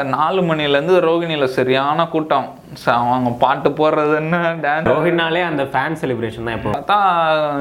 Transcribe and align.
நாலு 0.00 0.40
மணிலேருந்து 0.48 0.94
ரோகிணியில் 1.04 1.44
சரியான 1.54 2.04
கூட்டம். 2.14 2.48
அவங்க 2.94 3.30
பாட்டு 3.42 3.68
போடுறது 3.78 4.14
என்ன 4.22 4.38
டான்ஸ் 4.64 4.88
ரோஹித்னாலே 4.90 5.42
அந்த 5.50 5.62
ஃபேன் 5.72 5.96
செலிப்ரேஷன் 6.00 6.48
தான் 6.48 6.56
இப்போ. 6.58 6.70
பார்த்தா 6.74 6.96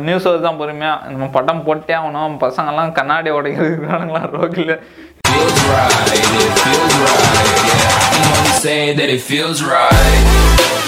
நியூஸ் 0.07 0.27
தான் 0.47 0.59
பொறுமையாக 0.61 1.11
நம்ம 1.11 1.29
படம் 1.37 1.63
போட்டே 1.67 1.95
ஆகணும். 1.99 2.35
பசங்கெல்லாம் 2.43 2.91
கண்ணாடி 2.99 3.31
உடைக்கிறதுக்கானுங்களா 3.37 4.23
ரோகில் 4.35 4.73
feels 5.29 5.61
right. 5.71 6.11
It 9.15 9.23
feels 9.29 9.61
right. 9.75 10.84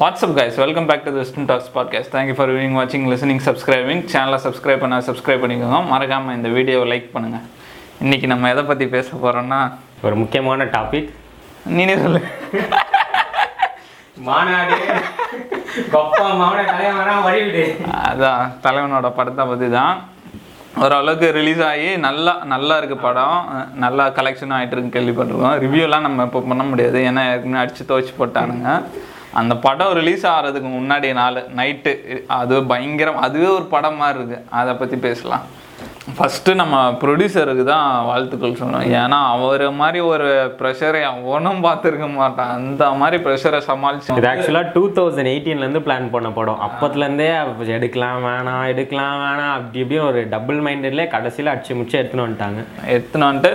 What's up 0.00 0.34
guys 0.36 0.56
welcome 0.62 0.86
back 0.88 1.04
to 1.04 1.22
ஸ்டும் 1.28 1.46
talks 1.50 1.68
podcast 1.74 2.10
thank you 2.14 2.34
for 2.38 2.50
viewing 2.50 2.74
வாட்சிங் 2.78 3.04
லிசனிங் 3.12 3.40
சப்ஸ்கிரைபிங் 3.44 4.02
சேனலை 4.12 4.38
சப்ஸ்கிரைப் 4.46 4.82
பண்ண 4.82 4.96
சப்ஸ்கிரைப் 5.06 5.40
பண்ணிக்கோங்க. 5.42 5.78
மறக்காமல் 5.92 6.36
இந்த 6.38 6.48
வீடியோவை 6.56 6.86
லைக் 6.90 7.06
பண்ணுங்கள் 7.14 7.44
இன்றைக்கி 8.02 8.26
நம்ம 8.32 8.50
எதை 8.54 8.64
பற்றி 8.70 8.88
பேச 8.96 9.08
போகிறோன்னா 9.22 9.60
ஒரு 10.02 10.14
முக்கியமான 10.22 10.66
டாபிக் 10.74 11.08
நீனே 11.76 11.96
சொல்லு. 12.02 12.20
மாநாடு. 14.28 14.76
அதான் 18.10 18.52
தலைவனோட 18.66 19.14
படத்தை 19.20 19.46
பற்றி 19.52 19.70
தான் 19.78 19.96
ஓரளவுக்கு 20.84 21.32
ரிலீஸ் 21.40 21.64
ஆகி 21.70 21.90
நல்லா 22.06 22.36
நல்லா 22.54 22.76
இருக்கு 22.82 22.96
படம். 23.08 23.40
நல்லா 23.86 24.06
கலெக்ஷன் 24.20 24.56
ஆகிட்டு 24.58 24.78
இருக்கு 24.78 24.94
கேள்விப்பட்டிருக்கோம். 24.98 25.58
ரிவ்யூலாம் 25.66 26.08
நம்ம 26.10 26.30
இப்போ 26.30 26.46
பண்ண 26.52 26.62
முடியாது. 26.62 27.00
ஏன்னா 27.10 27.24
ஏற்கனவே 27.32 27.62
அடித்து 27.64 27.90
துவச்சி 27.90 28.14
போட்டானுங்க. 28.22 28.70
அந்த 29.40 29.54
படம் 29.66 29.94
ரிலீஸ் 30.00 30.24
ஆகிறதுக்கு 30.32 30.70
முன்னாடி 30.78 31.08
நாள் 31.20 31.38
நைட்டு 31.60 31.92
அது 32.40 32.56
பயங்கரம் 32.72 33.22
அதுவே 33.26 33.48
ஒரு 33.58 33.68
படம் 33.76 34.00
மாதிரி 34.02 34.18
இருக்கு. 34.20 34.40
அதை 34.60 34.74
பற்றி 34.80 34.98
பேசலாம். 35.06 35.46
ஃபஸ்ட்டு 36.16 36.50
நம்ம 36.60 36.76
ப்ரொடியூசருக்கு 37.00 37.64
தான் 37.70 37.86
வாழ்த்துக்கள் 38.08 38.58
சொல்லணும். 38.60 38.92
ஏன்னா 39.00 39.18
அவர் 39.32 39.64
மாதிரி 39.80 40.00
ஒரு 40.10 40.28
ப்ரெஷரை 40.58 41.00
அவனும் 41.12 41.64
பார்த்துருக்க 41.66 42.08
மாட்டான். 42.20 42.52
அந்த 42.58 42.90
மாதிரி 43.00 43.16
ப்ரெஷரை 43.24 43.60
சமாளிச்சு 43.70 44.18
இது 44.20 44.30
ஆக்சுவலாக 44.32 44.72
டூ 44.76 44.82
தௌசண்ட் 44.98 45.32
எயிட்டீன்லேருந்து 45.32 45.82
பிளான் 45.86 46.12
பண்ண 46.14 46.30
படம். 46.38 46.62
அப்பத்துலேருந்தே 46.66 47.28
எடுக்கலாம் 47.78 48.20
வேணாம் 48.28 48.66
எடுக்கலாம் 48.74 49.16
வேணாம் 49.24 49.54
அப்படி 49.56 49.82
இப்படின்னு 49.84 50.08
ஒரு 50.10 50.22
டபுள் 50.34 50.60
மைண்டட்லேயே 50.68 51.08
கடைசியில் 51.16 51.52
அடிச்சு 51.54 51.78
முச்சு 51.80 51.98
எடுத்துன்னு 52.00 52.26
வந்துட்டாங்க. 52.26 52.62
எடுத்துன்னு 52.94 53.30
வந்துட்டு 53.30 53.52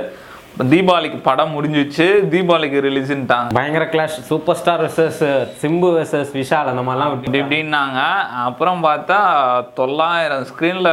தீபாவளிக்கு 0.69 1.19
படம் 1.21 1.53
முடிஞ்சிச்சு. 1.55 2.05
தீபாவளிக்கு 2.31 2.79
ரிலீஸ்ன்ட்டாங்க 2.85 3.55
பயங்கர 3.57 3.85
clash 3.85 4.17
super 4.29 4.57
star 4.59 4.81
versus 4.83 5.21
Simbu 5.61 5.89
versus 5.95 6.33
Vishal 6.35 6.71
அந்த 6.71 6.81
மாதிரிலாம் 6.81 7.13
இப்படி 7.15 7.39
இப்படின்னாங்க. 7.41 7.99
அப்புறம் 8.45 8.83
பார்த்தா 8.83 9.19
தொள்ளாயிரம் 9.73 10.45
ஸ்க்ரீனில் 10.49 10.91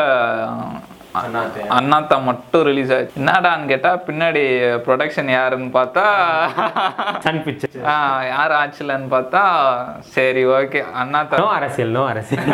அண்ணாத்தா. 1.75 2.16
மட்டும் 2.27 2.64
ரிலீஸ் 2.69 2.92
ஆச்சு. 2.92 3.16
என்னடான்னு 3.20 3.70
கேட்டால் 3.70 4.02
பின்னாடி 4.08 4.42
ப்ரொடக்ஷன் 4.86 5.30
யாருன்னு 5.33 5.70
பார்த்தா 5.78 6.05
சன் 7.25 7.42
பிக்சர் 7.47 7.86
ஆ, 7.86 7.97
யார் 8.30 8.55
ஆச்சுலன்னு 8.60 9.08
பார்த்தா 9.14 9.42
சரி 10.16 10.44
ஓகே 10.58 10.82
அண்ணாத்தா. 11.03 11.41
நோ 11.42 11.48
அரசியல் 11.58 11.97
நோ 11.98 12.05
அரசியல். 12.08 12.53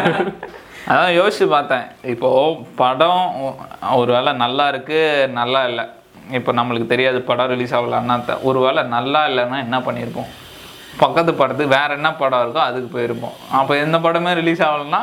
அதான் 0.89 1.15
யோசிச்சு 1.19 1.47
பார்த்தேன். 1.49 1.85
இப்போ 2.05 2.31
படம் 2.77 3.23
ஒரு 3.95 4.13
வேளை 4.13 4.33
நல்லா 4.37 4.69
இருக்கு 4.69 5.01
நல்லா 5.33 5.63
இல்லை. 5.65 5.85
இப்போ 6.39 6.53
நம்மளுக்கு 6.53 6.87
தெரியாது 6.93 7.19
படம் 7.31 7.53
ரிலீஸ் 7.55 7.75
ஆகல 7.75 7.99
அண்ணாத்த 8.03 8.37
ஒரு 8.49 8.59
வேளை 8.65 8.83
நல்லா 8.97 9.21
இல்லைன்னா 9.31 9.59
என்ன 9.67 9.79
பண்ணியிருப்போம்? 9.89 10.31
பக்கத்து 11.03 11.33
படத்துக்கு 11.35 11.75
வேற 11.79 11.91
என்ன 11.99 12.11
படம் 12.23 12.43
இருக்கோ 12.45 12.63
அதுக்கு 12.69 12.89
போயிருப்போம். 12.97 13.37
அப்போ 13.59 13.73
எந்த 13.85 13.99
படமே 13.99 14.33
ரிலீஸ் 14.41 14.63
ஆகலைன்னா 14.69 15.03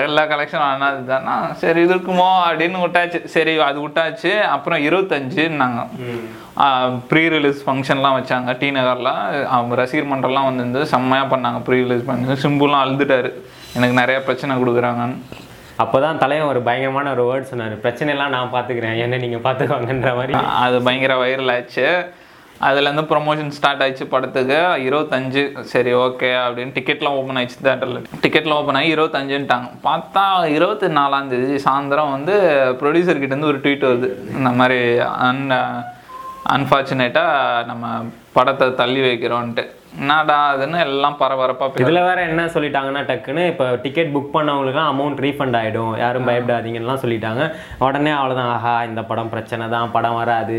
எல்லா 0.00 0.22
கலெக்ஷனும் 0.30 0.70
அண்ணாது 0.72 1.00
தானா 1.08 1.34
சரி 1.62 1.80
இது 1.84 1.92
இருக்குமோ? 1.94 2.28
அப்படின்னு 2.48 2.78
விட்டாச்சு. 2.82 3.18
சரி 3.34 3.52
அது 3.68 3.78
விட்டாச்சு. 3.84 4.32
அப்புறம் 4.54 4.84
இருபத்தஞ்சுன்னாங்க. 4.88 5.80
ப்ரீ 7.10 7.22
ரிலீஸ் 7.34 7.60
ஃபங்க்ஷன்லாம் 7.66 8.16
வச்சாங்க. 8.18 8.58
டி 8.60 8.70
நகரில் 8.76 9.10
அவங்க 9.54 9.74
ரசிகர் 9.82 10.10
மன்றம்லாம் 10.12 10.48
வந்து 10.50 10.86
செம்மையாக 10.92 11.28
பண்ணாங்க. 11.34 11.60
ப்ரீ 11.68 11.78
ரிலீஸ் 11.86 12.08
பண்ணி 12.10 12.38
சிம்புலாம் 12.44 12.84
அழுதுட்டாரு. 12.84 13.32
எனக்கு 13.76 14.00
நிறைய 14.00 14.22
பிரச்சனை 14.28 14.56
கொடுக்குறாங்கன்னு. 14.62 15.18
அப்போ 15.82 15.96
தான் 16.04 16.20
தலைவன் 16.22 16.50
ஒரு 16.50 16.60
பயங்கரமான 16.66 17.12
ஒரு 17.14 17.22
வேர்ட் 17.28 17.48
சொன்னார். 17.52 17.72
பிரச்சனைலாம் 17.84 18.34
நான் 18.34 18.52
பார்த்துக்கிறேன் 18.52 19.00
என்ன 19.04 19.18
நீங்கள் 19.22 19.42
பார்த்துக்கோங்கன்ற 19.46 20.10
மாதிரி. 20.18 20.34
அது 20.64 20.76
பயங்கர 20.88 21.14
வைரல் 21.22 21.52
ஆச்சு. 21.54 21.86
அதுலேருந்து 22.66 23.04
ப்ரொமோஷன் 23.12 23.54
ஸ்டார்ட் 23.56 23.82
ஆயிடுச்சு 23.84 24.06
படத்துக்கு. 24.12 24.58
இருபத்தஞ்சு 24.88 25.42
சரி 25.72 25.92
ஓகே 26.04 26.30
அப்படின்னு 26.42 26.74
டிக்கெட்லாம் 26.76 27.16
ஓப்பன் 27.20 27.38
ஆயிடுச்சு 27.40 27.64
தேட்டரில் 27.66 28.06
டிக்கெட்லாம் 28.24 28.60
ஓப்பன் 28.60 28.78
ஆகி 28.80 28.94
இருபத்தஞ்சுன்ட்டாங்க. 28.96 29.68
பார்த்தா 29.88 30.24
இருபத்தி 30.58 30.90
நாலாம் 30.98 31.30
தேதி 31.32 31.58
சாயந்தரம் 31.66 32.14
வந்து 32.16 32.36
ப்ரொடியூசர்கிட்டேருந்து 32.82 33.50
ஒரு 33.52 33.60
ட்வீட் 33.64 33.88
வருது. 33.90 34.10
இந்த 34.38 34.52
மாதிரி 34.60 34.80
அன் 35.28 35.44
அன்ஃபார்ச்சுனேட்டாக 36.56 37.64
நம்ம 37.70 37.86
படத்தை 38.36 38.68
தள்ளி 38.82 39.02
வைக்கிறோன்ட்டு. 39.08 39.64
என்னடா 40.02 40.36
அதுன்னு 40.52 40.78
எல்லாம் 40.84 41.16
பரபரப்பாக 41.20 41.82
இதுல 41.82 42.00
வேற 42.06 42.20
என்ன 42.30 42.42
சொல்லிட்டாங்கன்னா 42.54 43.02
டக்குன்னு 43.10 43.42
இப்போ 43.50 43.66
டிக்கெட் 43.84 44.10
புக் 44.14 44.32
பண்ணவங்களுக்குலாம் 44.36 44.90
அமௌண்ட் 44.92 45.20
ரீஃபண்ட் 45.24 45.56
ஆயிடும். 45.58 45.92
யாரும் 46.02 46.26
பயப்படாதீங்கலாம் 46.28 47.02
சொல்லிட்டாங்க. 47.02 47.44
உடனே 47.86 48.12
அவ்வளோதான் 48.18 48.50
ஆஹா 48.56 48.74
இந்த 48.88 49.02
படம் 49.10 49.30
பிரச்சனை 49.34 49.68
தான் 49.74 49.92
படம் 49.96 50.18
வராது. 50.22 50.58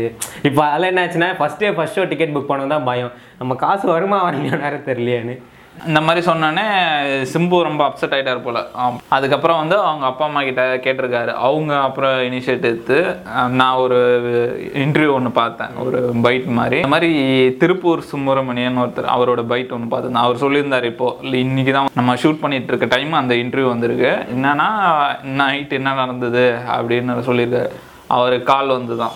இப்போ 0.50 0.62
அதில் 0.70 0.90
என்னாச்சுன்னா 0.92 1.28
first 1.40 1.62
day 1.64 1.70
first 1.78 1.98
show 2.00 2.06
ticket 2.12 2.34
book 2.36 2.50
பண்ண 2.52 2.70
தான் 2.74 2.88
பயம். 2.90 3.12
நம்ம 3.42 3.54
காசு 3.64 3.86
வருமா 3.94 4.20
வரலையா 4.26 4.62
நேரம் 4.64 4.88
தெரியலையேன்னு. 4.90 5.36
இந்த 5.88 6.00
மாதிரி 6.00 6.20
சொன்னோன்னே 6.26 6.64
சிம்பு 7.32 7.56
ரொம்ப 7.68 7.82
அப்செட் 7.88 8.14
ஆகிட்டார் 8.16 8.42
போல். 8.46 8.60
அதுக்கப்புறம் 9.16 9.60
வந்து 9.62 9.76
அவங்க 9.88 10.06
அப்பா 10.10 10.24
அம்மா 10.28 10.42
கிட்ட 10.48 10.62
கேட்டிருக்காரு. 10.84 11.32
அவங்க 11.48 11.72
அப்புறம் 11.80 12.16
இனிஷியேட் 12.28 12.68
எடுத்து 12.70 12.98
நான் 13.60 13.80
ஒரு 13.84 13.98
இன்டர்வியூ 14.84 15.12
ஒன்று 15.18 15.30
பார்த்தேன். 15.30 15.74
ஒரு 15.84 16.00
பைட் 16.26 16.48
மாதிரி. 16.60 16.76
இந்த 16.76 16.92
மாதிரி 16.94 17.12
திருப்பூர் 17.62 18.06
சுப்பிரமணியன் 18.12 18.80
ஒருத்தர் 18.84 19.12
அவரோட 19.16 19.44
பைட் 19.52 19.74
ஒன்று 19.78 19.92
பார்த்தேன். 19.94 20.22
அவர் 20.24 20.42
சொல்லியிருந்தார் 20.44 20.88
இப்போ. 20.92 21.10
இல்லை 21.22 21.72
தான் 21.78 21.90
நம்ம 22.00 22.14
ஷூட் 22.14 22.42
பண்ணிகிட்ருக்க 22.42 22.74
இருக்க 22.76 22.96
டைம் 22.96 23.12
அந்த 23.20 23.34
இன்டர்வியூ 23.34 23.68
வந்திருக்கு. 23.74 24.12
என்னன்னா 24.34 24.68
நைட் 25.40 25.72
என்ன 25.78 25.94
நடந்தது 26.02 26.44
அப்படின்னு 26.76 27.14
சொல்லியிருக்காரு. 27.28 27.70
அவர் 28.16 28.34
கால் 28.50 28.76
வந்து 28.78 28.96
தான் 28.96 29.14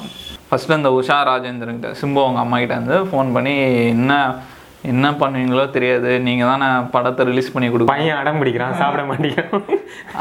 ஃபஸ்ட்டு 0.51 0.77
அந்த 0.77 0.91
உஷா 0.99 1.17
ராஜேந்திரன் 1.29 1.77
கிட்ட 1.79 1.91
சிம்பு 2.01 2.21
அவங்க 2.25 2.41
அம்மா 2.45 2.57
கிட்ட 2.63 2.75
வந்து 2.81 2.97
ஃபோன் 3.11 3.29
பண்ணி 3.35 3.53
என்ன 3.95 4.15
என்ன 4.93 5.07
பண்ணுவீங்களோ 5.21 5.65
தெரியாது. 5.77 6.11
நீங்கள் 6.27 6.51
தானே 6.51 6.67
படத்தை 6.93 7.23
ரிலீஸ் 7.31 7.55
பண்ணி 7.55 7.67
கொடுப்பீங்க 7.71 7.95
பையன் 7.95 8.21
அடம் 8.21 8.39
பிடிக்கிறான் 8.41 8.79
சாப்பிட 8.83 9.03
மாட்டேங்கிறான். 9.09 9.65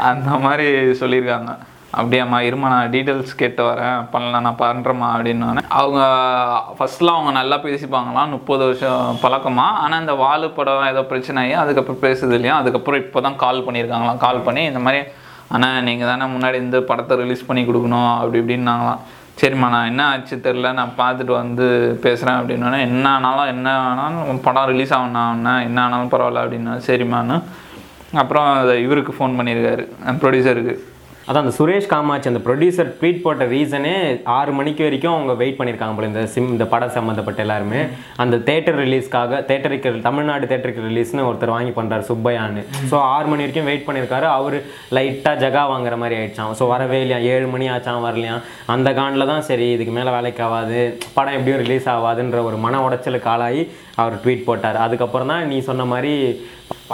அந்த 0.08 0.30
மாதிரி 0.46 0.66
சொல்லியிருக்காங்க. 1.02 1.52
அப்படியாம்மா 2.00 2.38
இருமா 2.48 2.66
நான் 2.72 2.90
டீட்டெயில்ஸ் 2.94 3.38
கேட்டு 3.40 3.62
வரேன். 3.68 3.96
பண்ணலாம் 4.12 4.44
நான் 4.46 4.60
பண்ணுறேம்மா 4.60 5.08
அப்படின்னு 5.14 5.64
அவங்க 5.78 6.00
ஃபர்ஸ்ட்லாம் 6.76 7.18
அவங்க 7.18 7.32
நல்லா 7.38 7.56
பேசிப்பாங்களாம். 7.64 8.34
முப்பது 8.36 8.62
வருஷம் 8.68 9.18
பழக்கமா. 9.24 9.66
ஆனால் 9.84 10.02
இந்த 10.04 10.14
வாலு 10.24 10.50
படம் 10.58 10.90
ஏதோ 10.92 11.02
பிரச்சனை 11.12 11.42
ஆகி 11.44 11.56
அதுக்கப்புறம் 11.62 12.04
பேசுது 12.06 12.36
இல்லையா? 12.38 12.58
அதுக்கப்புறம் 12.62 13.02
இப்போ 13.04 13.20
தான் 13.26 13.40
கால் 13.44 13.64
பண்ணியிருக்காங்களாம். 13.68 14.22
கால் 14.26 14.44
பண்ணி 14.48 14.64
இந்த 14.70 14.82
மாதிரி 14.86 15.00
அண்ணா 15.56 15.68
நீங்கள் 15.88 16.10
தானே 16.12 16.26
முன்னாடி 16.34 16.56
இந்த 16.66 16.80
படத்தை 16.90 17.14
ரிலீஸ் 17.22 17.48
பண்ணி 17.48 17.64
கொடுக்கணும் 17.70 18.10
அப்படி 18.20 18.40
இப்படின்னாங்களாம். 18.42 19.00
சரிம்மா 19.42 19.68
நான் 19.68 19.86
என்ன 19.86 20.06
ஆச்சு 20.06 20.36
தெரில 20.36 20.72
நான் 20.72 20.92
பார்த்துட்டு 20.98 21.32
வந்து 21.32 21.66
பேசுகிறேன் 22.02 22.36
அப்படின்னா 22.36 22.80
என்ன 22.80 23.08
ஆனாலும் 23.08 23.46
என்ன 23.46 23.78
ஆனாலும் 23.78 24.40
படம் 24.40 24.64
ரிலீஸ் 24.64 24.94
ஆகணும் 24.94 25.60
என்ன 25.60 25.82
ஆனாலும் 25.82 26.10
பரவாயில்ல 26.10 26.42
அப்படின்னா 26.44 26.80
சரிம்மான்னு. 26.86 27.42
அப்புறம் 28.12 28.54
அதை 28.54 28.82
இவருக்கு 28.82 29.12
ஃபோன் 29.18 29.36
பண்ணியிருக்காரு 29.38 29.88
ப்ரொடியூசருக்கு 30.22 30.89
அதான் 31.30 31.44
அந்த 31.44 31.52
சுரேஷ் 31.56 31.88
காமாட்சி 31.90 32.28
அந்த 32.30 32.40
ப்ரொடியூசர் 32.46 32.88
ட்வீட் 33.00 33.20
போட்ட 33.24 33.44
ரீசனே 33.52 33.92
ஆறு 34.36 34.52
மணிக்கு 34.58 34.82
வரைக்கும் 34.86 35.14
அவங்க 35.16 35.34
வெயிட் 35.42 35.58
பண்ணியிருக்காங்க 35.58 35.94
போல 35.96 36.08
இந்த 36.10 36.22
சிம் 36.32 36.48
இந்த 36.54 36.64
படம் 36.72 36.94
சம்மந்தப்பட்ட 36.96 37.44
எல்லாருமே. 37.44 37.80
அந்த 38.22 38.36
தேட்டர் 38.48 38.78
ரிலீஸ்க்காக 38.84 39.38
தேட்டருக்கு 39.50 39.90
தமிழ்நாடு 40.08 40.48
தேட்டருக்கு 40.52 40.86
ரிலீஸ்னு 40.88 41.26
ஒருத்தர் 41.28 41.54
வாங்கி 41.56 41.74
பண்ணுறாரு 41.78 42.04
சுப்பையான்னு. 42.10 42.64
ஸோ 42.92 42.96
ஆறு 43.14 43.28
மணி 43.32 43.44
வரைக்கும் 43.44 43.68
வெயிட் 43.70 43.86
பண்ணியிருக்காரு. 43.88 44.28
அவர் 44.38 44.56
லைட்டாக 44.98 45.40
ஜகா 45.44 45.62
வாங்குற 45.74 45.96
மாதிரி 46.02 46.18
ஆயிடுச்சான் 46.20 46.58
ஸோ 46.60 46.66
வரவே 46.74 47.00
இல்லையா? 47.04 47.20
ஏழு 47.34 47.48
மணி 47.54 47.68
ஆச்சான் 47.76 48.04
வரலையா? 48.08 48.36
அந்த 48.76 48.90
காண்டில் 49.00 49.30
தான் 49.32 49.46
சரி 49.50 49.68
இதுக்கு 49.76 49.94
மேலே 49.98 50.12
வேலைக்கு 50.18 50.44
ஆகாது. 50.48 50.80
படம் 51.18 51.36
எப்படியும் 51.38 51.62
ரிலீஸ் 51.64 51.88
ஆகாதுன்ற 51.96 52.40
ஒரு 52.50 52.58
மன 52.66 52.80
உடைச்சலுக்கு 52.86 53.30
ஆளாகி 53.34 53.64
அவர் 54.02 54.22
ட்வீட் 54.24 54.48
போட்டார். 54.50 54.80
அதுக்கப்புறம் 54.86 55.32
தான் 55.34 55.46
நீ 55.52 55.58
சொன்ன 55.70 55.86
மாதிரி 55.94 56.14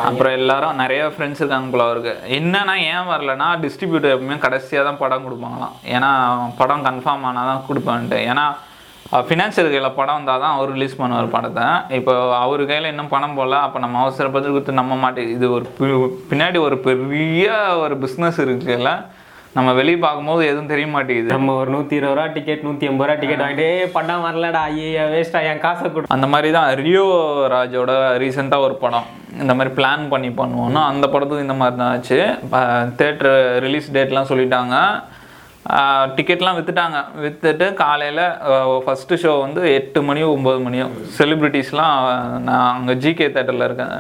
அப்புறம் 0.05 0.35
எல்லாரும் 0.39 0.79
நிறைய 0.83 1.03
ஃப்ரெண்ட்ஸ் 1.15 1.41
இருக்காங்க 1.43 1.69
போல 1.73 1.85
அவருக்கு. 1.89 2.15
என்னன்னா 2.39 2.75
ஏன் 2.93 3.11
வரலன்னா 3.11 3.49
டிஸ்ட்ரிபியூட்டர் 3.65 4.15
எப்பவுமே 4.15 4.39
கடைசியாக 4.45 4.87
தான் 4.89 5.03
படம் 5.03 5.27
கொடுப்பாங்களாம். 5.27 5.75
ஏன்னா 5.95 6.11
படம் 6.61 6.87
கன்ஃபார்ம் 6.89 7.27
ஆனால் 7.31 7.51
தான் 7.51 7.67
கொடுப்பான்ட்டு. 7.69 8.19
ஏன்னா 8.31 8.47
ஃபினான்ஷியல் 9.27 9.71
கையில் 9.73 9.97
படம் 9.99 10.17
வந்தால் 10.19 10.41
தான் 10.45 10.55
அவர் 10.55 10.73
ரிலீஸ் 10.77 10.99
பண்ணுவார் 11.01 11.35
படத்தை. 11.35 11.67
இப்போ 11.99 12.13
அவர் 12.45 12.63
கையில் 12.71 12.91
இன்னும் 12.93 13.13
பணம் 13.13 13.37
போடல 13.39 13.59
அப்போ 13.67 13.79
நம்ம 13.85 14.01
அவசரப்பட்டு 14.05 14.55
கொடுத்து 14.55 14.81
நம்ம 14.81 14.97
மாட்டே 15.03 15.25
இது 15.35 15.47
ஒரு 15.57 15.67
பின்னாடி 16.31 16.61
ஒரு 16.69 16.79
பெரிய 16.89 17.47
ஒரு 17.85 17.97
பிஸ்னஸ் 18.05 18.41
இருக்குல்ல. 18.47 18.93
நம்ம 19.59 19.73
வெளியே 19.81 19.99
பார்க்கும்போது 20.05 20.43
எதுவும் 20.49 20.73
தெரிய 20.73 20.87
மாட்டேங்குது. 20.95 21.31
நம்ம 21.35 21.53
ஒரு 21.61 21.71
நூற்றி 21.75 21.95
இருபது 21.99 22.17
ரூபா 22.17 22.27
டிக்கெட் 22.35 22.65
நூற்றி 22.67 22.89
ஐம்பது 22.89 23.09
ரூபா 23.09 23.21
டிக்கெட் 23.21 23.43
வாங்கிட்டு 23.43 23.69
"ஏய், 23.77 23.93
படம் 23.95 24.25
வரலடா 24.27 24.63
ஐயா 24.73 25.05
வேஸ்டா 25.13 25.41
என் 25.51 25.63
காசை 25.67 25.87
கொடு. 25.93 26.11
அந்த 26.17 26.27
மாதிரி 26.33 26.51
தான் 26.57 26.69
ரியோ 26.83 27.05
ராஜோட 27.55 27.93
ரீசெண்டாக 28.23 28.67
ஒரு 28.67 28.77
படம். 28.83 29.07
இந்த 29.43 29.53
மாதிரி 29.57 29.71
பிளான் 29.79 30.05
பண்ணி 30.13 30.31
பண்ணுவோம்னா 30.41 30.83
அந்த 30.93 31.07
படத்துக்கு 31.13 31.47
இந்த 31.47 31.57
மாதிரி 31.61 31.77
தான் 31.81 31.93
ஆச்சு. 31.95 32.19
தேட்டர் 33.01 33.37
ரிலீஸ் 33.67 33.89
டேட்லாம் 33.97 34.31
சொல்லிட்டாங்க. 34.33 34.77
டிக்கெட்லாம் 36.17 36.57
விற்றுட்டாங்க 36.59 36.99
விற்றுட்டு 37.23 37.67
காலையில் 37.83 38.25
ஃபஸ்ட்டு 38.85 39.21
ஷோ 39.23 39.33
வந்து 39.45 39.63
எட்டு 39.79 40.01
மணியோ 40.09 40.27
ஒம்பது 40.37 40.61
மணியோ 40.67 40.87
செலிப்ரிட்டிஸ்லாம் 41.19 41.97
நான் 42.49 42.73
அங்கே 42.75 42.95
ஜிகே 43.05 43.29
தேட்டரில் 43.37 43.67
இருக்கேன். 43.69 43.95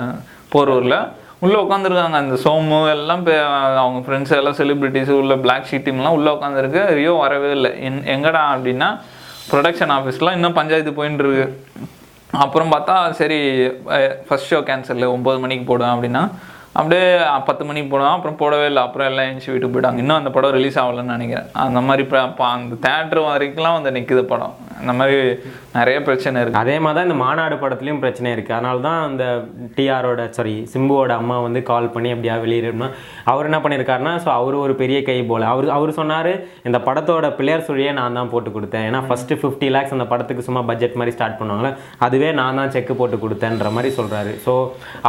போரூரில். 0.53 0.99
உள்ளே 1.44 1.59
உட்காந்துருக்காங்க 1.65 2.19
அந்த 2.25 2.37
சோமு 2.44 2.79
எல்லாம் 2.93 3.25
அவங்க 3.83 3.99
ஃப்ரெண்ட்ஸ் 4.06 4.37
எல்லாம் 4.38 4.59
செலிப்ரிட்டிஸ் 4.61 5.12
உள்ள 5.21 5.35
பிளாக் 5.47 5.69
ஷீட் 5.71 5.87
டீம்லாம் 5.87 6.17
உள்ளே 6.19 6.31
உட்காந்துருக்கு 6.37 6.83
ரியோ 6.99 7.12
வரவே 7.25 7.50
இல்லை. 7.59 7.73
என் 7.88 8.00
எங்கடா 8.15 8.43
அப்படின்னா 8.55 8.88
ப்ரொடக்ஷன் 9.50 9.93
ஆஃபீஸ்லாம் 9.97 10.37
இன்னும் 10.38 10.56
பஞ்சாயத்து 10.61 10.99
போயின்னு 10.99 11.23
இருக்கு 11.25 11.47
அப்புறம் 12.31 12.73
பார்த்தா 12.73 13.11
சரி 13.11 13.38
ஃபஸ்ட் 14.28 14.50
ஷோ 14.52 14.58
கேன்சல் 14.61 15.05
ஒம்பது 15.12 15.38
மணிக்கு 15.40 15.64
போடுவேன் 15.64 15.94
அப்படின்னா 15.94 16.23
அப்படியே 16.78 17.05
பத்து 17.49 17.64
மணிக்கு 17.64 17.90
போடுவேன் 17.90 18.14
அப்புறம் 18.14 18.38
போடவே 18.40 18.67
இல்லை. 18.70 18.82
அப்புறம் 18.82 19.08
எல்லாம் 19.11 19.26
எழுந்துச்சு 19.26 19.52
வீட்டுக்கு 19.52 19.75
போயிட்டாங்க. 19.75 20.00
இன்னும் 20.02 20.19
அந்த 20.19 20.31
படம் 20.31 20.55
ரிலீஸ் 20.56 20.78
ஆகலைன்னு 20.82 21.17
நினைக்கிறேன். 21.17 21.49
அந்த 21.64 21.81
மாதிரி 21.88 22.05
ப- 22.12 22.31
ப- 22.38 22.50
அந்த 22.55 22.76
தேட்டர் 22.87 23.20
வரைக்கும்லாம் 23.28 23.76
வந்து 23.78 23.94
நிற்குது 23.96 24.25
படம். 24.32 24.55
அந்த 24.81 24.93
மாதிரி 24.93 25.19
நிறைய 25.76 25.99
பிரச்சனை 26.06 26.37
இருக்குது 26.40 26.62
அதே 26.62 26.75
மாதிரி 26.78 26.96
தான் 26.99 27.06
இந்த 27.08 27.19
மாநாடு 27.23 27.55
படத்துலையும் 27.56 28.00
பிரச்சனை 28.02 28.28
இருக்குது 28.34 28.56
அதனால 28.56 28.81
தான் 28.87 29.00
அந்த 29.06 29.25
டிஆரோட 29.76 30.23
சாரி 30.37 30.55
சிம்புவோட 30.73 31.12
அம்மா 31.20 31.37
வந்து 31.46 31.61
கால் 31.70 31.90
பண்ணி 31.94 32.11
அப்படியா 32.14 32.34
வெளியிடணும் 32.43 32.93
அவர் 33.32 33.49
என்ன 33.49 33.58
பண்ணியிருக்காருன்னா 33.64 34.12
ஸோ 34.25 34.31
அவர் 34.40 34.56
ஒரு 34.64 34.75
பெரிய 34.82 34.99
கை 35.02 35.17
போல. 35.31 35.43
அவர் 35.52 35.69
அவர் 35.76 35.93
சொன்னார் 36.00 36.31
இந்த 36.69 36.78
படத்தோட 36.88 37.28
பிள்ளையார் 37.38 37.67
சுழியே 37.69 37.93
நான் 38.00 38.19
தான் 38.20 38.32
போட்டு 38.34 38.50
கொடுத்தேன். 38.50 38.87
ஏன்னா 38.88 39.02
ஃபஸ்ட்டு 39.08 39.40
ஃபிஃப்டி 39.40 39.70
லேக்ஸ் 39.76 39.96
அந்த 39.96 40.08
படத்துக்கு 40.12 40.46
சும்மா 40.49 40.62
பட்ஜெட் 40.70 40.99
மாதிரி 41.00 41.14
ஸ்டார்ட் 41.17 41.38
பண்ணுவாங்களே 41.40 41.73
அதுவே 42.06 42.31
நான் 42.40 42.61
தான் 42.61 42.73
செக் 42.76 42.93
போட்டு 43.00 43.19
கொடுத்தேன்ற 43.25 43.70
மாதிரி 43.76 43.93
சொல்கிறாரு 43.99 44.34
ஸோ 44.46 44.55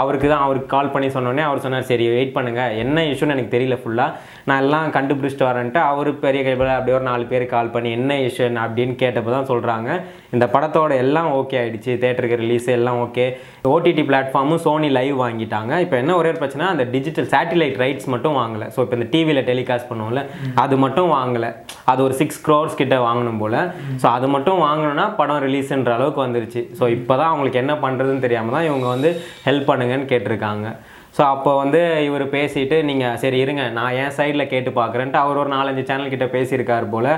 அவருக்கு 0.01 0.29
தான் 0.33 0.45
அவருக்கு 0.47 0.69
கால் 0.75 0.93
பண்ணி 0.95 1.09
சொன்னோடனே 1.15 1.45
அவர் 1.49 1.56
சொன்னார் 1.65 1.89
சரி 1.91 2.05
வெயிட் 2.15 2.35
பண்ணுங்கள் 2.37 2.75
என்ன 2.83 3.05
இஷ்யூன்னு 3.11 3.35
எனக்கு 3.35 3.53
தெரியல 3.55 3.77
ஃபுல்லாக 3.81 4.15
நான் 4.49 4.61
எல்லாம் 4.63 4.93
கண்டுபிடிச்சிட்டு 4.97 5.47
வரேன்ட்டு 5.49 5.81
அவர் 5.91 6.09
பெரிய 6.25 6.41
கைப்பில் 6.47 6.75
அப்படியே 6.77 6.97
ஒரு 6.99 7.05
நாலு 7.09 7.25
பேர் 7.31 7.45
கால் 7.55 7.73
பண்ணி 7.75 7.91
என்ன 7.99 8.19
இஷ்யூ 8.27 8.45
அப்படின்னு 8.65 8.95
கேட்டப்போ 9.03 9.31
தான் 9.37 9.49
சொல்கிறாங்க 9.51 9.89
இந்த 10.35 10.45
படத்தோட 10.53 10.91
எல்லாம் 11.03 11.29
ஓகே 11.39 11.55
ஆயிடுச்சு. 11.61 11.91
தேட்டருக்கு 12.03 12.39
ரிலீஸ் 12.43 12.67
எல்லாம் 12.77 12.99
ஓகே 13.05 13.25
ஓடிடி 13.73 14.03
பிளாட்ஃபார்மும் 14.09 14.61
சோனி 14.65 14.89
லைவ் 14.97 15.15
வாங்கிட்டாங்க. 15.23 15.73
இப்போ 15.85 15.95
என்ன 16.01 16.15
ஒரே 16.19 16.29
ஒரு 16.31 16.39
பிரச்சனை 16.41 16.65
அந்த 16.73 16.85
டிஜிட்டல் 16.95 17.29
சேட்டிலைட் 17.33 17.77
ரைட்ஸ் 17.83 18.07
மட்டும் 18.13 18.37
வாங்கலை. 18.41 18.67
ஸோ 18.75 18.79
இப்போ 18.85 18.97
இந்த 18.99 19.07
டிவியில் 19.13 19.41
டெலிகாஸ்ட் 19.51 19.89
பண்ணுவோம்ல 19.91 20.23
அது 20.63 20.77
மட்டும் 20.83 21.09
வாங்கலை. 21.17 21.51
அது 21.93 21.99
ஒரு 22.07 22.15
சிக்ஸ் 22.21 22.41
க்ரோர்ஸ் 22.47 22.79
கிட்ட 22.81 22.97
வாங்கணும் 23.07 23.41
போல். 23.43 23.59
ஸோ 24.01 24.07
அது 24.15 24.29
மட்டும் 24.35 24.61
வாங்கணும்னா 24.67 25.07
படம் 25.21 25.41
ரிலீஸ்ன்ற 25.47 25.93
அளவுக்கு 25.97 26.21
வந்துருச்சு. 26.25 26.63
ஸோ 26.79 26.83
இப்போ 26.97 27.13
தான் 27.19 27.31
அவங்களுக்கு 27.31 27.63
என்ன 27.63 27.75
பண்ணுறதுன்னு 27.85 28.25
தெரியாமல் 28.27 28.55
தான் 28.57 28.67
இவங்க 28.69 28.87
வந்து 28.95 29.11
ஹெல்ப் 29.47 29.69
பண்ணுங்கன்னு 29.71 30.11
கேட்டிருக்காங்க. 30.13 30.67
ஸோ 31.17 31.23
அப்போ 31.33 31.51
வந்து 31.61 31.79
இவர் 32.07 32.23
பேசிட்டு 32.33 32.77
நீங்கள் 32.87 33.15
சரி 33.21 33.37
இருங்க 33.43 33.63
நான் 33.77 33.95
என் 34.01 34.15
சைடில் 34.17 34.49
கேட்டு 34.51 34.71
பார்க்குறேன்ட்டு 34.79 35.17
அவர் 35.21 35.39
ஒரு 35.43 35.49
நாலஞ்சு 35.55 35.83
சேனல் 35.89 36.11
கிட்ட 36.13 36.25
பேசியிருக்கார் 36.33 36.85
போல். 36.91 37.09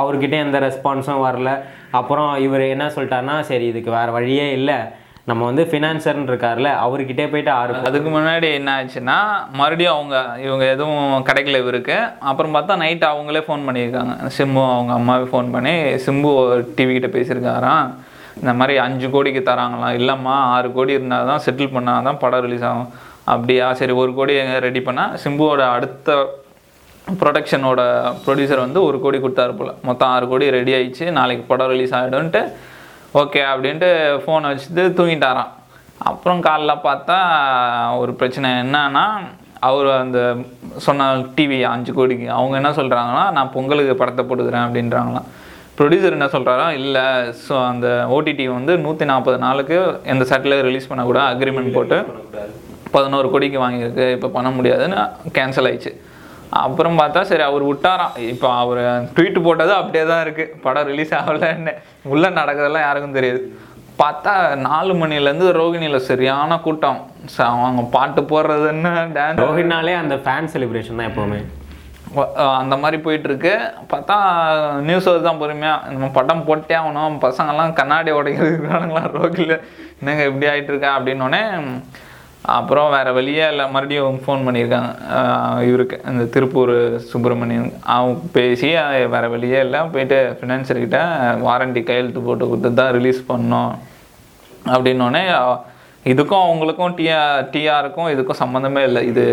அவர்கிட்ட 0.00 0.34
எந்த 0.44 0.58
ரெஸ்பான்ஸும் 0.66 1.24
வரல. 1.24 1.52
அப்புறம் 2.00 2.30
இவர் 2.46 2.64
என்ன 2.74 2.86
சொல்லிட்டாருன்னா 2.96 3.36
சரி 3.50 3.66
இதுக்கு 3.72 3.90
வேறு 3.96 4.14
வழியே 4.16 4.46
இல்லை. 4.58 4.78
நம்ம 5.30 5.42
வந்து 5.48 5.64
ஃபினான்சர்னு 5.70 6.30
இருக்கார்ல 6.30 6.68
அவர்கிட்டே 6.84 7.26
போயிட்டு 7.32 7.52
ஆறு 7.56 7.80
அதுக்கு 7.88 8.10
முன்னாடி 8.14 8.48
என்ன 8.58 8.76
ஆச்சுன்னா 8.76 9.16
மறுபடியும் 9.60 9.96
அவங்க 9.96 10.16
இவங்க 10.46 10.64
எதுவும் 10.74 11.26
கிடைக்கல 11.28 11.58
இவருக்கு. 11.64 11.96
அப்புறம் 12.30 12.54
பார்த்தா 12.58 12.78
நைட் 12.84 13.04
அவங்களே 13.10 13.42
ஃபோன் 13.48 13.66
பண்ணியிருக்காங்க. 13.68 14.14
சிம்பு 14.38 14.62
அவங்க 14.76 14.94
அம்மாவே 15.00 15.26
ஃபோன் 15.32 15.50
பண்ணி 15.56 15.74
சிம்பு 16.06 16.32
டிவி 16.78 16.94
கிட்ட 16.98 17.10
பேசியிருக்காராம். 17.18 17.84
இந்த 18.40 18.52
மாதிரி 18.60 18.74
அஞ்சு 18.86 19.06
கோடிக்கு 19.16 19.42
தராங்களாம். 19.50 19.98
இல்லைம்மா 20.00 20.36
ஆறு 20.54 20.70
கோடி 20.78 20.98
இருந்தால் 20.98 21.30
தான் 21.32 21.44
செட்டில் 21.48 21.74
பண்ணால் 21.76 22.08
தான் 22.08 22.22
படம் 22.24 22.44
ரிலீஸ் 22.46 22.66
ஆகும். 22.70 22.90
அப்படியா? 23.32 23.66
சரி 23.80 23.94
ஒரு 24.02 24.12
கோடி 24.18 24.34
ரெடி 24.66 24.82
பண்ணால் 24.88 25.16
சிம்புவோட 25.24 25.62
அடுத்த 25.76 26.18
ப்ரொடக்ஷனோட 27.20 27.80
ப்ரொடியூசர் 28.24 28.64
வந்து 28.66 28.80
ஒரு 28.88 28.96
கோடி 29.04 29.18
கொடுத்தாரு 29.24 29.52
போல். 29.58 29.72
மொத்தம் 29.88 30.10
ஆறு 30.14 30.24
கோடி 30.32 30.46
ரெடி 30.58 30.72
ஆயிடுச்சு. 30.78 31.06
நாளைக்கு 31.18 31.44
படம் 31.50 31.72
ரிலீஸ் 31.74 31.94
ஆகிடும்ன்ட்டு 31.98 32.42
ஓகே 33.20 33.40
அப்படின்ட்டு 33.52 33.88
ஃபோனை 34.22 34.48
வச்சுட்டு 34.52 34.82
தூங்கிட்டாராம். 34.98 35.52
அப்புறம் 36.08 36.40
காலைல 36.46 36.72
பார்த்தா 36.86 37.16
ஒரு 38.02 38.12
பிரச்சனை 38.20 38.48
என்னன்னா 38.64 39.04
அவர் 39.68 39.88
அந்த 40.02 40.18
சொன்ன 40.86 41.06
டிவி 41.36 41.58
அஞ்சு 41.72 41.92
கோடிக்கு. 41.98 42.26
அவங்க 42.38 42.54
என்ன 42.60 42.70
சொல்கிறாங்கன்னா 42.80 43.24
நான் 43.36 43.52
பொங்கலுக்கு 43.56 43.94
படத்தை 44.02 44.24
போட்டுக்கிறேன் 44.26 44.66
அப்படின்றாங்களாம். 44.66 45.28
ப்ரொடியூசர் 45.78 46.16
என்ன 46.18 46.28
சொல்கிறாரா 46.36 46.68
இல்லை 46.82 47.06
ஸோ 47.46 47.54
அந்த 47.72 47.88
ஓடிடி 48.16 48.46
வந்து 48.58 48.72
நூற்றி 48.84 49.04
நாற்பது 49.12 49.38
நாளுக்கு 49.46 49.76
எந்த 50.12 50.24
சேட்டிலைட் 50.30 50.66
ரிலீஸ் 50.68 50.90
பண்ணக்கூடாது 50.92 51.30
அக்ரிமெண்ட் 51.34 51.76
போட்டு. 51.76 51.98
பதினோரு 52.96 53.28
கோடிக்கு 53.34 53.58
வாங்கியிருக்கு 53.64 54.06
இப்போ 54.16 54.30
பண்ண 54.36 54.50
முடியாதுன்னு 54.58 55.00
கேன்சல் 55.38 55.68
ஆயிடுச்சு. 55.70 55.92
அப்புறம் 56.64 56.98
பார்த்தா 57.00 57.22
சரி 57.30 57.44
அவர் 57.48 57.64
விட்டாராம். 57.70 58.14
இப்போ 58.32 58.48
அவர் 58.60 58.82
ட்வீட் 59.16 59.38
போட்டது 59.46 59.72
அப்படியே 59.80 60.04
தான் 60.10 60.22
இருக்குது 60.26 60.54
படம் 60.66 60.88
ரிலீஸ் 60.92 61.12
ஆகலன்னு. 61.20 61.74
உள்ளே 62.12 62.28
நடக்கிறதெல்லாம் 62.38 62.86
யாருக்கும் 62.88 63.18
தெரியாது. 63.18 63.42
பார்த்தா 64.00 64.32
நாலு 64.68 64.92
மணிலேருந்து 65.02 65.46
ரோகிணியில் 65.60 66.06
சரியான 66.08 66.58
கூட்டம். 66.66 66.98
அவங்க 67.52 67.84
பாட்டு 67.96 68.20
போடுறதுன்னு 68.32 68.92
டான்ஸ் 69.16 69.42
ரோஹிட்னாலே 69.44 69.94
அந்த 70.02 70.16
ஃபேன் 70.24 70.50
செலிப்ரேஷன் 70.54 71.00
தான் 71.00 71.10
எப்போவுமே. 71.10 71.40
அந்த 72.60 72.74
மாதிரி 72.82 72.98
போயிட்டு 73.06 73.28
இருக்கு 73.30 73.54
பார்த்தா 73.92 74.14
நியூஸ் 74.88 75.08
தான் 75.26 75.40
பொறுமையாக 75.40 75.90
நம்ம 75.94 76.06
படம் 76.18 76.46
போட்டே 76.48 76.76
ஆகணும். 76.80 77.16
பசங்கெல்லாம் 77.24 77.78
கண்ணாடி 77.80 78.10
உடைக்கிறதுக்கானுங்களா 78.18 79.02
ரோக்கில் 79.18 79.56
என்னங்க 80.00 80.24
இப்படி 80.30 80.48
ஆயிட்டு 80.52 80.72
இருக்கா 80.74 80.92
அப்படின்னோடனே 80.98 81.42
அப்புறம் 82.56 82.92
வேறு 82.94 83.10
வழியே 83.16 83.46
இல்லை 83.52 83.64
மறுபடியும் 83.74 84.20
ஃபோன் 84.24 84.44
பண்ணியிருக்காங்க. 84.46 84.90
இவருக்கு 85.68 85.96
இந்த 86.10 86.24
திருப்பூர் 86.34 86.74
சுப்பிரமணியன். 87.10 87.72
அவங்க 87.94 88.30
பேசி 88.36 88.68
வேறு 89.14 89.28
வழியே 89.34 89.58
இல்லை 89.66 89.80
போயிட்டு 89.94 90.18
ஃபினான்சர்கிட்ட 90.38 91.00
வாரண்டி 91.46 91.82
கையெழுத்து 91.88 92.22
போட்டு 92.28 92.44
கொடுத்து 92.50 92.70
தான் 92.80 92.94
ரிலீஸ் 92.98 93.20
பண்ணோம் 93.32 93.72
அப்படின்னோடனே 94.74 95.24
இதுக்கும் 96.12 96.44
அவங்களுக்கும் 96.46 96.94
டிஆ 96.98 97.20
டிஆருக்கும் 97.54 98.10
இதுக்கும் 98.12 98.40
சம்மந்தமே 98.42 98.82
இல்லை. 98.88 99.00
இது 99.10 99.24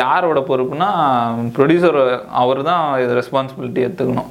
யாரோட 0.00 0.40
பொறுப்புனா 0.50 0.88
ப்ரொடியூசர் 1.56 1.98
அவர் 2.42 2.60
தான் 2.70 2.84
இது 3.04 3.18
ரெஸ்பான்சிபிலிட்டி 3.20 3.80
எடுத்துக்கணும். 3.86 4.30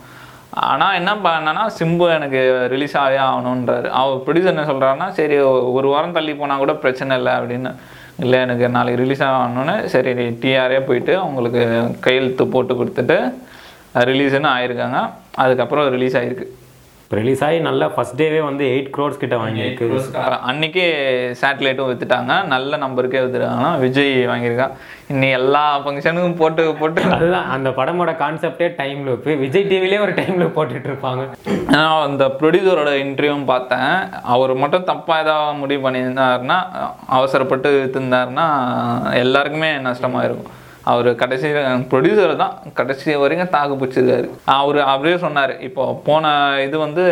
ஆனால் 0.69 0.97
என்ன 0.99 1.11
பண்ணனா 1.25 1.63
சிம்பு 1.77 2.05
எனக்கு 2.17 2.41
ரிலீஸ் 2.73 2.95
ஆகவே 3.01 3.19
ஆகணுன்றாரு 3.27 3.87
அவர் 3.99 4.23
ப்ரொடியூசர் 4.25 4.55
என்ன 4.55 4.65
சொல்கிறாருன்னா 4.71 5.09
சரி 5.19 5.37
ஒரு 5.77 5.87
வாரம் 5.93 6.17
தள்ளி 6.17 6.33
போனால் 6.41 6.63
கூட 6.63 6.75
பிரச்சனை 6.83 7.17
இல்லை 7.19 7.33
அப்படின்னு. 7.39 7.73
இல்லை 8.23 8.37
எனக்கு 8.45 8.65
நாளைக்கு 8.75 9.01
ரிலீஸ் 9.03 9.23
ஆகணுன்னு 9.29 9.75
சரி 9.93 10.11
டிஆரே 10.43 10.77
போயிட்டு 10.89 11.13
அவங்களுக்கு 11.23 11.63
கையெழுத்து 12.05 12.43
போட்டு 12.53 12.73
கொடுத்துட்டு 12.79 13.17
ரிலீஸ்னு 14.09 14.49
ஆயிருக்காங்க. 14.55 14.99
அதுக்கப்புறம் 15.43 15.89
ரிலீஸ் 15.95 16.17
ரிலீஸ் 17.17 17.41
ஆகி 17.47 17.57
நல்லா 17.65 17.87
ஃபர்ஸ்ட் 17.95 18.17
டேவே 18.19 18.39
வந்து 18.47 18.63
எயிட் 18.73 18.89
க்ரோர்ஸ் 18.95 19.19
கிட்ட 19.23 19.35
வாங்கியிருக்கு. 19.41 19.87
அன்னைக்கே 20.49 20.85
சேட்டலைட்டும் 21.41 21.89
வித்துட்டாங்க. 21.89 22.33
நல்ல 22.53 22.77
நம்பருக்கே 22.83 23.21
வித்துட்டாங்கன்னா 23.23 23.71
விஜய் 23.83 24.11
வாங்கியிருக்கான். 24.31 24.73
இன்னி 25.13 25.29
எல்லா 25.39 25.63
ஃபங்க்ஷனுக்கும் 25.83 26.39
போட்டு 26.41 26.63
போட்டு. 26.81 27.01
அதுதான் 27.17 27.51
அந்த 27.55 27.71
படமோட 27.79 28.13
கான்செப்டே 28.23 28.69
டைம் 28.81 29.05
லூப் 29.07 29.29
விஜய் 29.43 29.69
டிவிலே 29.71 30.01
ஒரு 30.07 30.15
டைம் 30.19 30.35
லூப் 30.41 30.57
போட்டுட்டு 30.57 30.91
இருப்பாங்க. 30.91 31.23
நான் 31.75 32.03
அந்த 32.07 32.25
ப்ரொடியூசரோட 32.41 32.93
இன்டர்வியூவும் 33.05 33.49
பார்த்தேன். 33.53 33.95
அவர் 34.35 34.53
மட்டும் 34.63 34.89
தப்பாக 34.91 35.23
ஏதாவது 35.25 35.61
முடிவு 35.63 35.83
பண்ணியிருந்தாருன்னா 35.87 36.59
அவசரப்பட்டு 37.19 37.71
வித்துருந்தாருன்னா 37.79 38.49
எல்லாருக்குமே 39.23 39.73
நஷ்டமாக 39.89 40.27
இருக்கும் 40.29 40.53
அவர் 40.91 41.07
கடைசி 41.21 41.47
ப்ரொடியூசர் 41.91 42.33
தான். 42.41 42.55
கடைசி 42.79 43.15
வரைக்கும் 43.21 43.51
தாக்கு 43.55 43.75
பிடிச்சிருக்காரு. 43.81 44.27
அவர் 44.57 44.79
அவரே 44.93 45.13
சொன்னார் 45.23 45.53
இப்போ 45.67 45.83
போன 46.07 46.33
இது 46.65 46.75
வந்து 46.85 47.03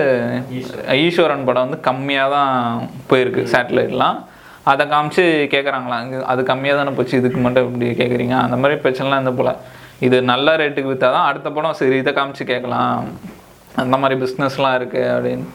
ஈஸ்வரன். 1.04 1.46
படம் 1.48 1.66
வந்து 1.66 1.80
கம்மியாக 1.90 2.36
தான் 2.38 2.54
போயிருக்கு 3.12 3.44
சேட்டலைட்லாம் 3.54 4.20
அதை 4.72 4.84
காமிச்சு 4.92 5.24
கேட்குறாங்களாம் 5.54 6.12
அது 6.34 6.42
கம்மியாக 6.52 6.80
தானே 6.80 6.92
போச்சு 6.98 7.16
இதுக்கு 7.22 7.40
மட்டும் 7.46 7.66
இப்படி 7.70 7.88
கேட்குறீங்க 8.02 8.36
அந்த 8.44 8.58
மாதிரி 8.64 8.76
பிரச்சனைலாம் 8.84 9.20
இருந்த 9.22 9.34
போல். 9.40 9.58
இது 10.08 10.18
நல்ல 10.32 10.56
ரேட்டுக்கு 10.62 10.92
விற்றா 10.92 11.10
தான் 11.16 11.28
அடுத்த 11.30 11.48
படம் 11.56 11.80
சரி 11.80 11.98
இதை 12.04 12.14
காமிச்சு 12.20 12.46
கேட்கலாம். 12.52 13.02
அந்த 13.84 13.96
மாதிரி 14.02 14.16
பிஸ்னஸ்லாம் 14.24 14.78
இருக்குது 14.80 15.12
அப்படின்னு. 15.16 15.46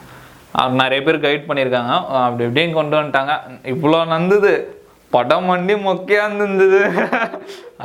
அவர் 0.59 0.79
நிறைய 0.81 0.99
பேர் 1.07 1.23
கைட் 1.25 1.47
பண்ணியிருக்காங்க. 1.49 1.93
அப்படி 2.25 2.45
இப்படியும் 2.47 2.77
கொண்டு 2.79 2.95
வந்துட்டாங்க. 2.99 3.33
இவ்வளோ 3.73 3.99
நந்தது. 4.13 4.53
படம் 5.15 5.47
வண்டி 5.51 5.75
மொக்கையாக 5.85 6.39
இருந்தது 6.39 6.81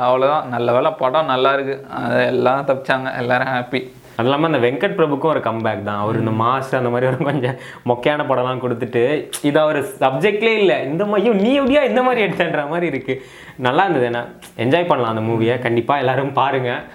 அவ்வளோதான் 0.05 0.49
நல்ல 0.53 0.67
வேலை 0.75 0.89
படம் 1.03 1.31
நல்லா 1.33 1.51
இருக்கு. 1.55 1.75
அது 1.99 2.17
எல்லாம் 2.31 2.67
தப்பிச்சாங்க. 2.69 3.07
எல்லாரும் 3.21 3.53
ஹாப்பி 3.53 3.81
அது 4.17 4.27
இல்லாமல் 4.27 4.49
அந்த 4.49 4.59
வெங்கட் 4.65 4.95
பிரபுக்கும் 4.97 5.31
ஒரு 5.31 5.41
கம்பேக் 5.47 5.81
தான். 5.87 6.01
அவர் 6.03 6.19
இந்த 6.19 6.33
மாஸ் 6.41 6.69
அந்த 6.79 6.89
மாதிரி 6.93 7.09
ஒரு 7.11 7.17
கொஞ்சம் 7.29 7.57
மொக்கையான 7.89 8.25
படம்லாம் 8.29 8.61
கொடுத்துட்டு 8.65 9.03
இது 9.49 9.57
அவர் 9.63 9.79
சப்ஜெக்ட்லேயே 10.03 10.59
இல்லை. 10.61 10.77
இந்த 10.91 11.03
மாதிரியும் 11.11 11.41
நீ 11.45 11.51
எப்படியா 11.61 11.81
இந்த 11.91 12.03
மாதிரி 12.07 12.23
எடுத்தன்ற 12.25 12.63
மாதிரி 12.73 12.87
இருக்குது 12.91 13.23
நல்லா 13.67 13.85
இருந்தது. 13.85 14.07
என்ன 14.11 14.21
என்ஜாய் 14.65 14.89
பண்ணலாம் 14.91 15.13
அந்த 15.15 15.25
மூவியை 15.29 15.57
கண்டிப்பாக 15.65 16.03
எல்லோரும் 16.03 16.37
பாருங்கள் 16.39 16.85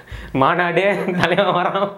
மாநாடே 0.43 0.87
தலைவன் 1.21 1.59
வரான். 1.61 1.91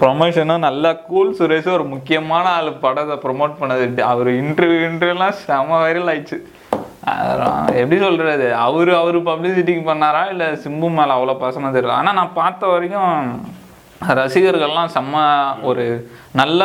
ப்ரொமோஷனும் 0.00 0.56
um, 0.56 0.66
நல்லா 0.66 0.90
கூல் 1.08 1.32
சுரேஷ் 1.38 1.68
ஒரு 1.76 1.84
முக்கியமான 1.94 2.44
ஆள். 2.58 2.70
படத்தை 2.84 3.16
ப்ரொமோட் 3.24 3.58
பண்ணது. 3.60 3.84
அவர் 4.12 4.30
இன்டர்வியூ 4.42 4.82
இன்டர்வியூலாம் 4.90 5.38
செம 5.42 5.78
வைரல் 5.82 6.10
ஆயிடுச்சு. 6.12 6.38
எப்படி 7.80 7.96
சொல்கிறது 8.04 8.46
அவர் 8.66 8.90
அவர் 9.00 9.18
பப்ளிசிட்டிக்கு 9.28 9.82
பண்ணாரா? 9.90 10.22
இல்லை 10.32 10.46
சிம்பு 10.64 10.88
மேலே 10.98 11.12
அவ்வளோ 11.16 11.34
பசங்க 11.44 11.68
தெரியல 11.76 11.98
ஆனால் 12.00 12.18
நான் 12.20 12.36
பார்த்த 12.40 12.72
வரைக்கும் 12.72 13.14
ரசிகர்கள்லாம் 14.20 14.94
செம்ம 14.94 15.22
ஒரு 15.68 15.84
நல்ல 16.40 16.62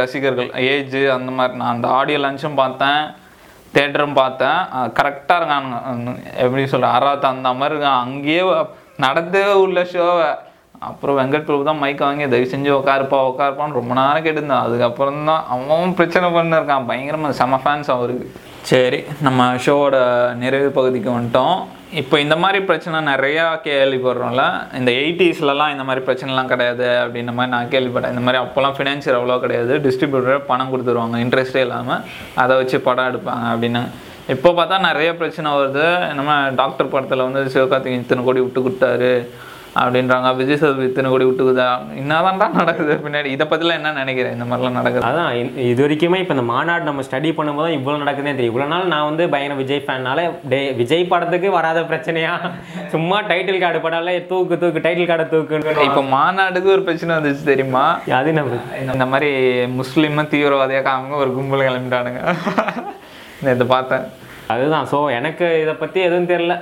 ரசிகர்கள். 0.00 0.50
ஏஜ் 0.72 1.00
அந்த 1.16 1.30
மாதிரி 1.38 1.58
நான் 1.60 1.74
அந்த 1.74 1.88
ஆடியோ 1.98 2.20
லஞ்சும் 2.26 2.60
பார்த்தேன். 2.62 3.02
தேட்டரும் 3.74 4.18
பார்த்தேன். 4.20 4.60
கரெக்டாக 4.98 5.40
இருக்கானுங்க. 5.40 6.14
எப்படி 6.44 6.62
சொல்கிறேன் 6.72 6.96
அறாத்த 6.98 7.34
அந்த 7.34 7.52
மாதிரி 7.58 7.74
இருக்கான். 7.76 8.04
அங்கேயே 8.06 8.44
நடந்தே 9.04 9.44
உள்ள 9.64 9.80
ஷோவை 9.92 10.30
அப்புறம் 10.88 11.16
வெங்கட் 11.18 11.46
பிரபு 11.48 11.66
தான் 11.68 11.80
மைக் 11.82 12.04
வாங்கி 12.06 12.26
தயவு 12.32 12.52
செஞ்சு 12.52 12.70
உட்காருப்பா 12.76 13.18
உட்காருப்பான்னு 13.30 13.78
ரொம்ப 13.78 13.92
நேரம் 13.98 14.24
கேட்டிருந்தான். 14.26 14.64
அதுக்கப்புறம் 14.66 15.26
தான் 15.30 15.42
அவன் 15.54 15.98
பிரச்சனை 15.98 16.28
பண்ணிருக்கான். 16.36 16.86
பயங்கரமாக 16.90 17.38
செம 17.40 17.60
ஃபேன்ஸ் 17.64 17.90
அவருக்கு. 17.96 18.28
சரி 18.70 18.98
நம்ம 19.26 19.46
ஷோவோட 19.64 19.98
நிறைவு 20.40 20.70
பகுதிக்கு 20.78 21.10
வந்துட்டோம். 21.16 21.58
இப்போ 22.00 22.16
இந்த 22.24 22.36
மாதிரி 22.42 22.58
பிரச்சனை 22.70 22.98
நிறையா 23.12 23.44
கேள்விப்படுறோம்ல. 23.66 24.42
இந்த 24.78 24.90
எயிட்டிஸ்லலாம் 25.02 25.72
இந்த 25.74 25.84
மாதிரி 25.88 26.04
பிரச்சனைலாம் 26.08 26.50
கிடையாது 26.52 26.86
அப்படின்ற 27.02 27.32
மாதிரி 27.38 27.52
நான் 27.54 27.72
கேள்விப்பட்டேன். 27.74 28.14
இந்த 28.14 28.24
மாதிரி 28.26 28.40
அப்போல்லாம் 28.44 28.76
ஃபினான்ஷியல் 28.78 29.18
அவ்வளோ 29.20 29.38
கிடையாது. 29.44 29.74
டிஸ்ட்ரிபியூட்டர் 29.86 30.48
பணம் 30.50 30.72
கொடுத்துருவாங்க 30.72 31.18
இன்ட்ரெஸ்டே 31.24 31.62
இல்லாமல் 31.66 32.02
அதை 32.44 32.56
வச்சு 32.60 32.80
படம் 32.88 33.10
எடுப்பாங்க 33.10 33.46
அப்படின்னு. 33.54 33.82
இப்போ 34.36 34.50
பார்த்தா 34.58 34.78
நிறைய 34.88 35.10
பிரச்சனை 35.20 35.50
வருது. 35.58 35.86
நம்ம 36.18 36.32
டாக்டர் 36.62 36.92
படத்தில் 36.96 37.26
வந்து 37.28 37.44
சிவகார்த்திகேயன் 37.54 38.04
இத்தனை 38.06 38.24
கோடி 38.24 38.40
விட்டு 38.46 38.60
கொடுத்தாரு. 38.66 39.14
அப்படின்றாங்க. 39.80 40.28
விஜய் 40.38 40.58
சேதுபதி 40.60 40.86
இத்தனை 40.88 41.08
கோடி 41.10 41.24
விட்டு 41.26 41.42
கொடுத்தா 41.44 41.66
என்னதான்டா 42.00 42.46
நடக்குது. 42.60 42.94
பின்னாடி 43.04 43.28
இதை 43.36 43.44
பற்றிலாம் 43.50 43.78
என்ன 43.80 43.92
நினைக்கிறேன் 43.98 44.34
இந்த 44.36 44.46
மாதிரிலாம் 44.50 44.78
நடக்குது. 44.78 45.04
அதான் 45.08 45.30
இது 45.72 45.80
வரைக்குமே 45.84 46.18
இப்போ 46.22 46.34
இந்த 46.36 46.44
மாநாடு 46.52 46.88
நம்ம 46.88 47.04
ஸ்டடி 47.08 47.30
பண்ணும்போது 47.38 47.66
தான் 47.66 47.76
இவ்வளோ 47.78 48.00
நடக்குதுன்னே 48.02 48.34
தெரியும். 48.38 48.52
இவ்வளோ 48.52 48.68
நாள் 48.72 48.90
நான் 48.94 49.06
வந்து 49.10 49.26
பயங்கர 49.34 49.58
விஜய் 49.62 49.84
ஃபேன்னால 49.86 50.24
டே 50.52 50.60
விஜய் 50.80 51.04
படத்துக்கு 51.12 51.50
வராத 51.58 51.84
பிரச்சனையா? 51.92 52.32
சும்மா 52.94 53.18
டைட்டில் 53.30 53.62
கார்டு 53.64 53.80
படால 53.86 54.16
தூக்கு 54.32 54.58
தூக்கு 54.64 54.84
டைட்டில் 54.86 55.10
கார்டை 55.12 55.28
தூக்குன்னு. 55.34 55.76
இப்போ 55.88 56.04
மாநாடுக்கு 56.16 56.74
ஒரு 56.76 56.84
பிரச்சனை 56.88 57.14
வந்துச்சு 57.18 57.44
தெரியுமா? 57.52 57.84
அது 58.20 58.32
நம்ம 58.40 58.60
இந்த 58.96 59.06
மாதிரி 59.14 59.30
முஸ்லீம் 59.80 60.26
தீவிரவாதியாக 60.34 60.86
காமிங்க 60.90 61.16
ஒரு 61.24 61.32
கும்பல் 61.38 61.66
கிளம்பிட்டானுங்க. 61.68 62.22
நேற்று 63.44 63.66
பார்த்தேன். 63.76 64.06
அதுதான். 64.52 64.86
ஸோ 64.92 64.98
எனக்கு 65.18 65.46
இதை 65.64 65.74
பற்றி 65.82 65.98
எதுவும் 66.06 66.30
தெரில 66.30 66.54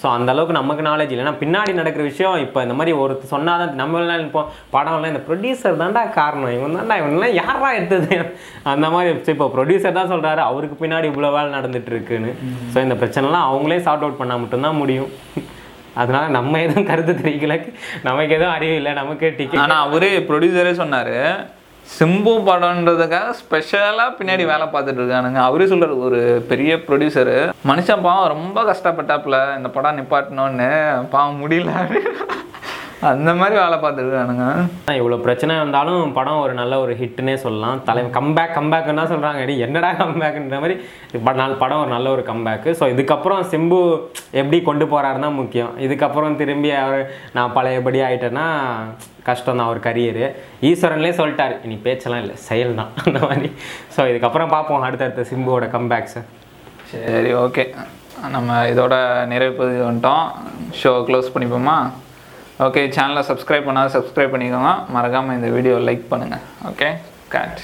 ஸோ 0.00 0.06
அந்த 0.16 0.28
அளவுக்கு 0.34 0.58
நமக்கு 0.58 0.82
நாலேஜ் 0.88 1.12
இல்லை. 1.14 1.32
பின்னாடி 1.42 1.72
நடக்கிற 1.80 2.02
விஷயம் 2.10 2.36
இப்போ 2.44 2.58
இந்த 2.66 2.74
மாதிரி 2.78 2.92
ஒருத்தர் 3.02 3.32
சொன்னாதான் 3.34 3.80
தான் 3.80 3.94
எல்லாம் 4.02 4.24
இப்போ 4.28 4.42
படம்லாம் 4.74 5.12
இந்த 5.12 5.22
ப்ரொடியூசர் 5.28 5.80
தான்டா 5.82 6.04
காரணம். 6.20 6.54
இவன் 6.58 6.76
தான்டா 6.78 6.96
இவன்லாம் 7.02 7.36
யாரா 7.42 7.70
எடுத்தது? 7.78 8.16
அந்த 8.74 8.88
மாதிரி 8.94 9.34
இப்போ 9.36 9.48
ப்ரொடியூசர் 9.56 9.98
தான் 10.00 10.12
சொல்கிறாரு 10.14 10.42
அவருக்கு 10.50 10.78
பின்னாடி 10.84 11.08
இவ்வளோ 11.12 11.32
வேலை 11.36 11.50
நடந்துட்டு 11.58 11.92
இருக்குன்னு. 11.94 12.32
ஸோ 12.72 12.78
இந்த 12.86 12.96
பிரச்சனைலாம் 13.02 13.48
அவங்களே 13.50 13.80
சார்ட் 13.88 14.06
அவுட் 14.06 14.20
பண்ணால் 14.22 14.42
மட்டும்தான் 14.44 14.80
முடியும். 14.82 15.12
அதனால 16.02 16.24
நம்ம 16.38 16.58
எதுவும் 16.64 16.88
கருத்து 16.88 17.12
தெரிவிக்கல. 17.20 17.54
நமக்கு 18.06 18.34
எதுவும் 18.38 18.54
அறிவு 18.56 18.74
இல்லை 18.80 18.92
நமக்கு 19.02 19.26
டிக்கெட் 19.38 19.62
ஆனால் 19.64 19.84
அவரே 19.86 20.10
ப்ரொடியூசரே 20.30 20.72
சொன்னார் 20.80 21.14
சிம்பு 21.94 22.32
படம்ன்றதுக்காக 22.48 23.30
ஸ்பெஷலாக 23.30 24.16
பின்னாடி 24.18 24.44
வேலை 24.52 24.66
பார்த்துட்டு 24.72 25.02
இருக்கானுங்க. 25.02 25.40
அவரே 25.48 25.64
சொல்றாரு 25.64 25.98
ஒரு 25.98 26.44
பெரிய 26.48 26.76
ப்ரொடியூசரு 26.76 27.52
மனுஷன் 27.66 28.02
பாவம் 28.02 28.32
ரொம்ப 28.34 28.62
கஷ்டப்பட்டாப்புல 28.72 29.56
இந்த 29.56 29.68
படம் 29.68 29.98
நிப்பாட்டணும்னு. 29.98 30.70
பாவம் 31.08 31.40
முடியல. 31.42 31.72
அந்த 33.10 33.30
மாதிரி 33.40 33.54
வேலை 33.62 33.76
பார்த்துட்டு 33.82 34.10
இருக்கானுங்க 34.10 34.44
இவ்வளோ 35.00 35.16
பிரச்சனை 35.24 35.52
வந்தாலும் 35.62 36.12
படம் 36.18 36.42
ஒரு 36.44 36.52
நல்ல 36.60 36.74
ஒரு 36.84 36.92
ஹிட்னே 37.00 37.34
சொல்லலாம். 37.44 37.80
தலை 37.88 38.02
கம்பேக் 38.18 38.54
கம்பேக்குன்னு 38.58 39.00
தான் 39.00 39.10
சொல்கிறாங்க 39.12 39.40
அடி 39.44 39.54
என்னடா 39.66 39.90
கம்பேக்குன்ற 40.02 40.58
மாதிரி 40.62 40.76
நாள் 41.40 41.58
படம் 41.62 41.82
ஒரு 41.84 41.90
நல்ல 41.96 42.10
ஒரு 42.16 42.22
கம்பேக்கு 42.30 42.72
ஸோ 42.80 42.86
இதுக்கப்புறம் 42.94 43.42
சிம்பு 43.52 43.80
எப்படி 44.40 44.60
கொண்டு 44.68 44.86
போகிறாருன்னா 44.92 45.30
முக்கியம். 45.40 45.72
இதுக்கப்புறம் 45.86 46.38
திரும்பி 46.40 46.70
அவர் 46.84 47.02
நான் 47.36 47.54
பழையபடி 47.58 48.00
ஆயிட்டேன்னா 48.06 48.46
கஷ்டம் 49.28 49.58
தான் 49.58 49.68
அவர் 49.68 49.80
கரியரு 49.88 50.26
ஈஸ்வரன்லேயே 50.70 51.18
சொல்லிட்டார் 51.20 51.54
இனி 51.66 51.76
பேச்செல்லாம் 51.86 52.22
இல்லை 52.24 52.36
செயல் 52.48 52.78
தான் 52.80 52.90
அந்த 53.04 53.20
மாதிரி. 53.28 53.50
ஸோ 53.96 54.00
இதுக்கப்புறம் 54.12 54.54
பார்ப்போம் 54.56 54.86
அடுத்தடுத்த 54.88 55.26
சிம்புவோட 55.32 55.68
கம்பேக்ஸை 55.76 56.22
சரி 56.90 57.30
ஓகே 57.44 57.64
நம்ம 58.34 58.58
இதோட 58.72 58.94
நிறைவு 59.30 59.64
வந்துட்டோம். 59.88 60.26
ஷோ 60.80 60.92
க்ளோஸ் 61.08 61.32
பண்ணிப்போமா? 61.34 61.76
ஓகே 62.64 62.82
சேனலை 62.96 63.22
சப்ஸ்கிரைப் 63.30 63.66
பண்ணால் 63.68 63.94
சப்ஸ்கிரைப் 63.94 64.34
பண்ணிக்கோங்க. 64.34 64.70
மறக்காமல் 64.94 65.36
இந்த 65.38 65.48
வீடியோ 65.56 65.74
லைக் 65.88 66.04
பண்ணுங்கள் 66.12 66.44
ஓகே 66.70 66.88
கேட் 67.34 67.58